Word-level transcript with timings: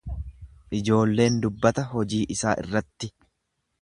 Ijoolleen 0.77 1.37
dubbata 1.43 1.85
hojii 1.91 2.23
isaa 2.37 2.55
irratti. 2.63 3.11